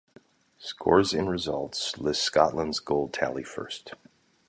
[0.57, 3.93] Scores and results list Scotland's goal tally first.